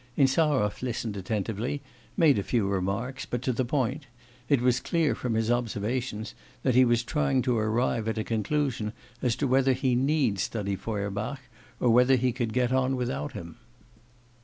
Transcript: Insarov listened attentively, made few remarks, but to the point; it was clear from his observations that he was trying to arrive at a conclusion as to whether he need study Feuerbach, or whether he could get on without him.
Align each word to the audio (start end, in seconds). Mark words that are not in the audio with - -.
Insarov 0.17 0.81
listened 0.81 1.15
attentively, 1.15 1.79
made 2.17 2.43
few 2.43 2.67
remarks, 2.67 3.27
but 3.27 3.43
to 3.43 3.53
the 3.53 3.63
point; 3.63 4.07
it 4.49 4.59
was 4.59 4.79
clear 4.79 5.13
from 5.13 5.35
his 5.35 5.51
observations 5.51 6.33
that 6.63 6.73
he 6.73 6.83
was 6.83 7.03
trying 7.03 7.43
to 7.43 7.55
arrive 7.55 8.07
at 8.07 8.17
a 8.17 8.23
conclusion 8.23 8.93
as 9.21 9.35
to 9.35 9.45
whether 9.47 9.73
he 9.73 9.93
need 9.93 10.39
study 10.39 10.75
Feuerbach, 10.75 11.41
or 11.79 11.91
whether 11.91 12.15
he 12.15 12.31
could 12.31 12.51
get 12.51 12.73
on 12.73 12.95
without 12.95 13.33
him. 13.33 13.57